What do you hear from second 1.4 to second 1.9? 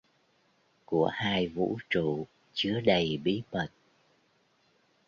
vũ